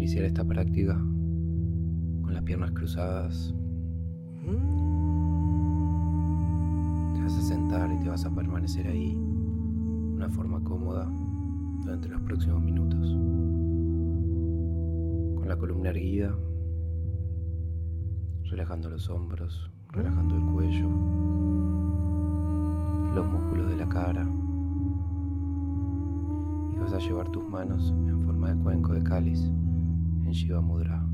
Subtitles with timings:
[0.00, 3.54] Iniciar esta práctica con las piernas cruzadas.
[7.14, 11.06] Te vas a sentar y te vas a permanecer ahí de una forma cómoda
[11.82, 13.10] durante los próximos minutos.
[15.38, 16.34] Con la columna erguida,
[18.44, 20.88] relajando los hombros, relajando el cuello,
[23.14, 24.26] los músculos de la cara.
[26.72, 29.52] Y vas a llevar tus manos en forma de cuenco de cáliz
[30.24, 31.04] en Shiva Mudra.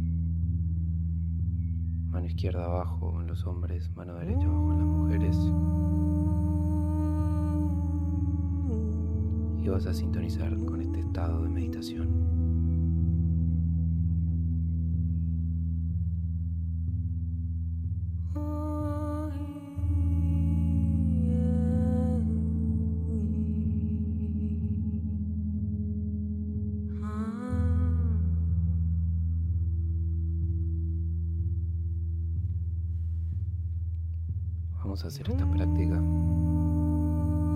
[2.09, 5.37] Mano izquierda abajo en los hombres, mano derecha abajo en las mujeres.
[9.63, 12.26] Y vas a sintonizar con este estado de meditación.
[35.07, 35.95] Hacer esta práctica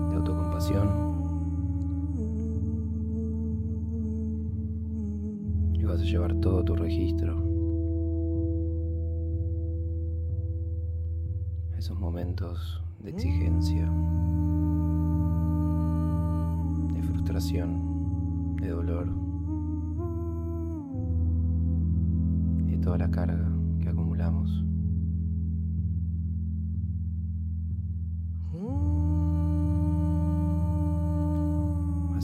[0.09, 1.11] de autocompasión.
[5.73, 7.43] Y vas a llevar todo tu registro.
[11.77, 13.91] Esos momentos de exigencia,
[16.93, 19.07] de frustración, de dolor,
[22.69, 23.50] de toda la carga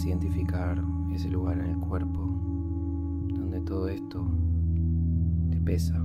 [0.08, 0.82] identificar
[1.14, 2.20] ese lugar en el cuerpo
[3.30, 4.26] donde todo esto
[5.52, 5.96] te pesa.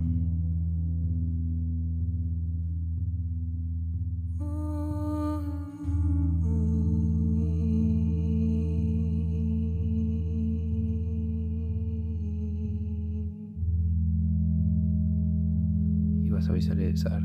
[16.25, 17.23] Y vas a visualizar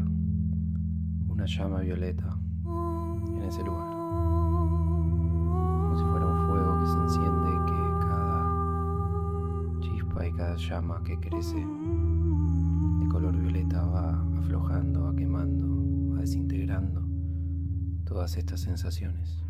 [1.27, 2.37] una llama violeta
[3.35, 3.96] en ese lugar.
[6.87, 8.51] Se enciende que cada
[9.81, 17.03] chispa y cada llama que crece de color violeta va aflojando, va quemando, va desintegrando
[18.05, 19.43] todas estas sensaciones.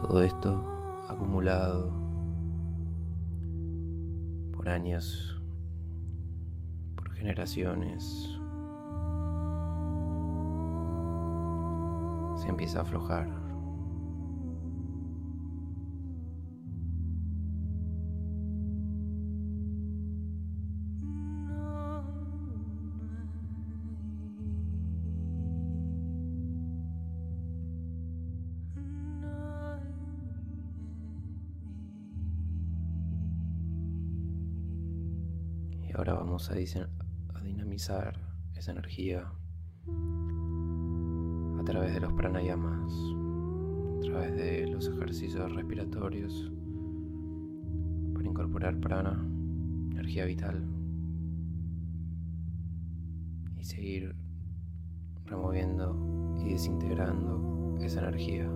[0.00, 0.64] Todo esto
[1.08, 1.90] acumulado
[4.52, 5.42] por años,
[6.94, 8.04] por generaciones,
[12.36, 13.47] se empieza a aflojar.
[36.50, 38.18] A, dinamizar
[38.56, 39.30] esa energía
[41.58, 42.90] a través de los pranayamas,
[43.98, 46.50] a través de los ejercicios respiratorios
[48.14, 49.22] para incorporar prana,
[49.90, 50.64] energía vital,
[53.58, 54.14] y seguir
[55.26, 58.50] removiendo y desintegrando esa energía.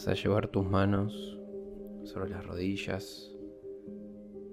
[0.00, 1.38] Vas a llevar tus manos
[2.04, 3.30] sobre las rodillas,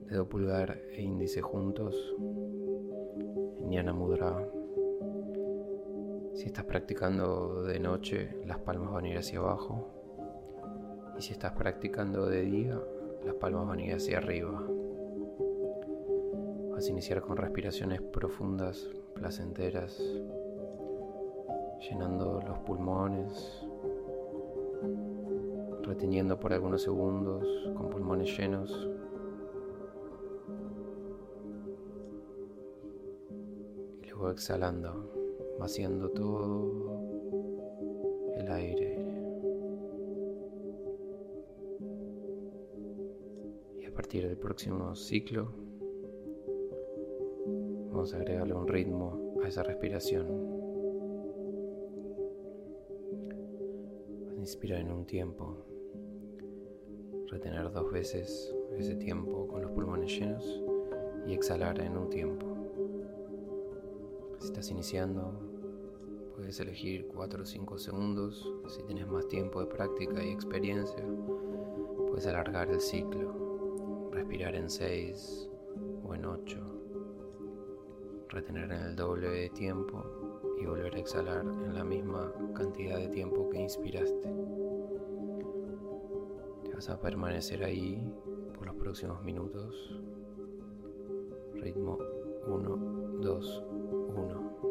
[0.09, 1.95] dedo pulgar e índice juntos,
[3.57, 4.45] en Yana Mudra.
[6.33, 9.88] Si estás practicando de noche, las palmas van a ir hacia abajo.
[11.17, 12.81] Y si estás practicando de día,
[13.23, 14.61] las palmas van a ir hacia arriba.
[16.71, 19.97] Vas a iniciar con respiraciones profundas, placenteras,
[21.79, 23.67] llenando los pulmones,
[25.88, 28.89] reteniendo por algunos segundos con pulmones llenos.
[34.04, 35.10] Y luego exhalando,
[35.57, 37.01] vaciando todo
[38.36, 39.06] el aire.
[43.80, 45.54] Y a partir del próximo ciclo,
[47.92, 50.28] vamos a agregarle un ritmo a esa respiración.
[54.38, 55.76] Inspirar en un tiempo
[57.27, 60.63] retener dos veces ese tiempo con los pulmones llenos
[61.25, 62.45] y exhalar en un tiempo.
[64.39, 65.33] Si estás iniciando,
[66.35, 68.53] puedes elegir 4 o 5 segundos.
[68.68, 71.03] Si tienes más tiempo de práctica y experiencia,
[72.07, 75.50] puedes alargar el ciclo, respirar en 6
[76.07, 76.57] o en 8,
[78.30, 80.03] retener en el doble de tiempo
[80.62, 84.30] y volver a exhalar en la misma cantidad de tiempo que inspiraste.
[86.77, 88.00] Vas a permanecer ahí
[88.53, 90.00] por los próximos minutos.
[91.56, 91.97] Ritmo
[92.45, 93.63] 1, 2,
[94.16, 94.67] 1.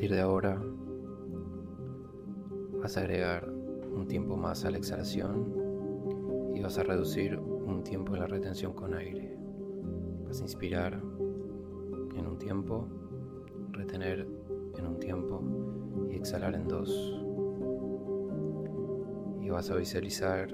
[0.00, 0.58] Partir de ahora
[2.80, 5.52] vas a agregar un tiempo más a la exhalación
[6.54, 9.36] y vas a reducir un tiempo la retención con aire.
[10.24, 12.88] Vas a inspirar en un tiempo,
[13.72, 14.26] retener
[14.78, 15.42] en un tiempo
[16.10, 16.88] y exhalar en dos.
[19.42, 20.48] Y vas a visualizar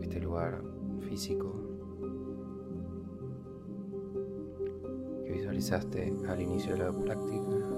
[0.00, 0.62] este lugar
[1.00, 1.52] físico
[5.24, 7.77] que visualizaste al inicio de la práctica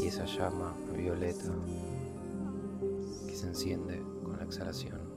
[0.00, 1.52] y esa llama violeta
[3.26, 5.07] que se enciende con la exhalación.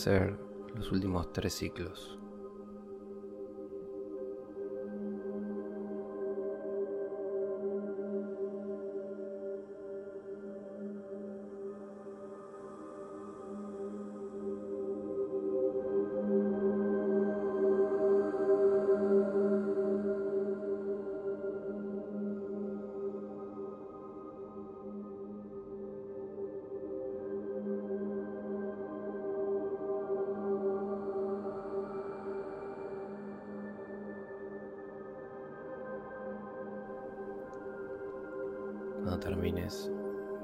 [0.00, 0.34] Ser
[0.74, 2.18] los últimos tres ciclos.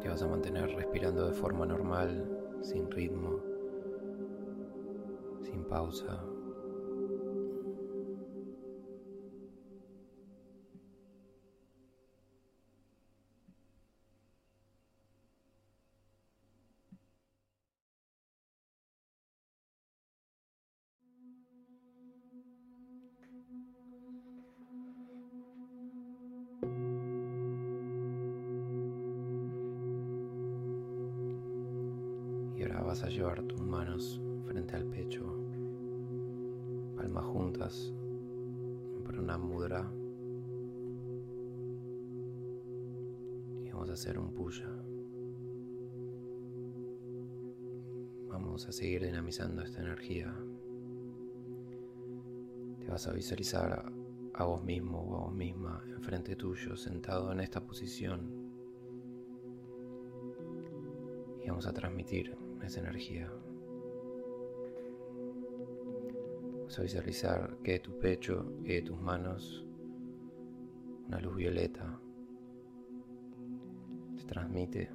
[0.00, 2.28] Te vas a mantener respirando de forma normal,
[2.62, 3.40] sin ritmo,
[5.42, 6.24] sin pausa.
[32.96, 35.22] Vas a llevar tus manos frente al pecho,
[36.96, 37.92] palmas juntas
[39.04, 39.92] para una mudra.
[43.62, 44.66] Y vamos a hacer un puya.
[48.28, 50.34] Vamos a seguir dinamizando esta energía.
[52.80, 53.92] Te vas a visualizar
[54.32, 58.32] a vos mismo o a vos misma enfrente tuyo, sentado en esta posición.
[61.44, 63.30] Y vamos a transmitir esa energía.
[66.64, 69.66] Vas a visualizar que de tu pecho y de tus manos
[71.06, 72.00] una luz violeta
[74.16, 74.90] te transmite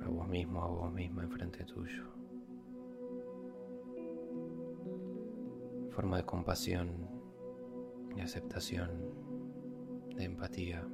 [0.00, 2.04] a vos mismo, a vos misma enfrente tuyo.
[5.90, 7.08] Forma de compasión,
[8.14, 8.90] de aceptación,
[10.14, 10.86] de empatía.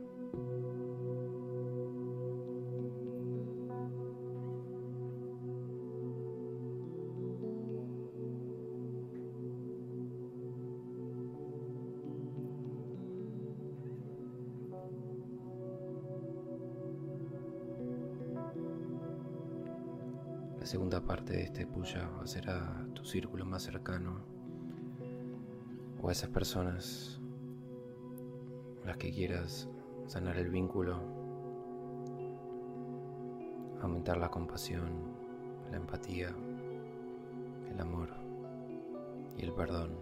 [20.66, 24.24] La segunda parte de este puya va tu círculo más cercano
[26.02, 27.20] o a esas personas
[28.84, 29.68] las que quieras
[30.08, 30.98] sanar el vínculo,
[33.80, 34.90] aumentar la compasión,
[35.70, 36.34] la empatía,
[37.70, 38.08] el amor
[39.38, 39.92] y el perdón.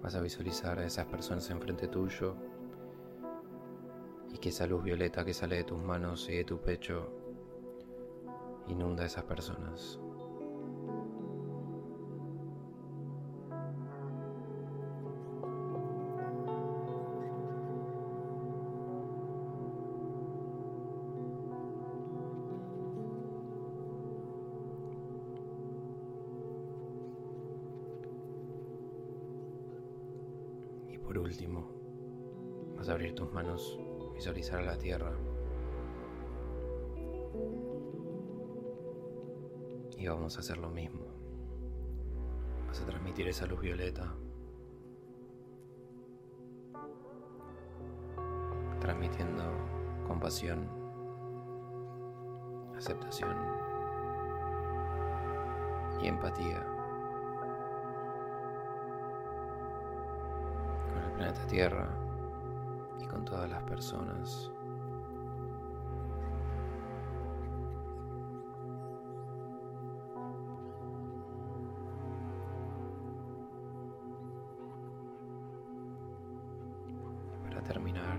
[0.00, 2.36] Vas a visualizar a esas personas enfrente tuyo
[4.32, 7.21] y que esa luz violeta que sale de tus manos y de tu pecho
[8.72, 10.00] inunda a esas personas.
[31.12, 31.68] por último,
[32.74, 33.78] vas a abrir tus manos,
[34.14, 35.12] visualizar la tierra.
[40.02, 41.04] Y vamos a hacer lo mismo.
[42.66, 44.12] Vas a transmitir esa luz violeta.
[48.80, 49.44] Transmitiendo
[50.08, 50.68] compasión,
[52.76, 53.36] aceptación
[56.02, 56.66] y empatía.
[61.16, 61.88] planeta Tierra
[62.98, 64.51] y con todas las personas.
[77.64, 78.18] Terminar,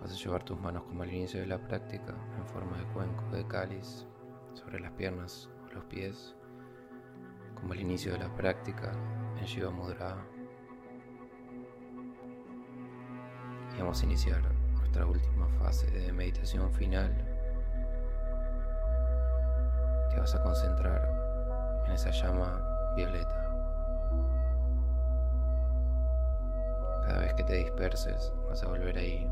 [0.00, 3.24] vas a llevar tus manos como al inicio de la práctica, en forma de cuenco,
[3.30, 4.06] de cáliz,
[4.54, 6.34] sobre las piernas o los pies,
[7.54, 8.92] como al inicio de la práctica
[9.38, 10.16] en Shiva Mudra
[13.76, 14.42] y vamos a iniciar
[14.74, 17.12] nuestra última fase de meditación final.
[20.10, 22.62] Te vas a concentrar en esa llama
[22.96, 23.45] violeta.
[27.46, 29.30] Te disperses vas a volver ahí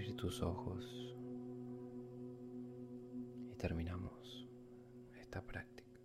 [0.00, 1.14] abrir tus ojos
[3.50, 4.48] y terminamos
[5.20, 6.00] esta práctica.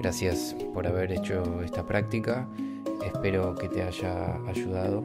[0.00, 2.48] Gracias por haber hecho esta práctica.
[3.04, 5.04] Espero que te haya ayudado.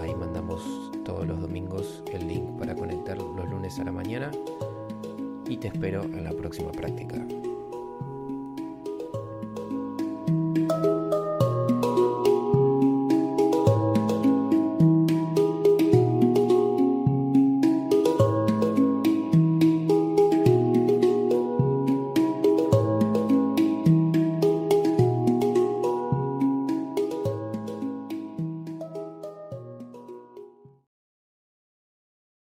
[0.00, 0.62] Ahí mandamos
[1.04, 4.30] todos los domingos el link para conectar los lunes a la mañana
[5.48, 7.16] y te espero en la próxima práctica.